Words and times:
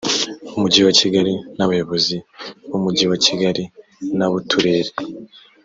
mujyi 0.59 0.79
wa 0.85 0.93
kigali 0.99 1.33
n 1.57 1.59
abayobozi 1.65 2.15
b 2.69 2.71
umujyi 2.77 3.05
wa 3.11 3.17
kigali 3.25 3.63
n 4.17 4.19
ab 4.25 4.31
uturere 4.39 4.91